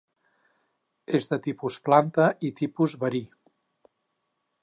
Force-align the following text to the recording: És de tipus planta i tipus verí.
És 1.19 1.27
de 1.33 1.37
tipus 1.49 1.77
planta 1.89 2.27
i 2.49 2.51
tipus 2.63 2.97
verí. 3.05 3.23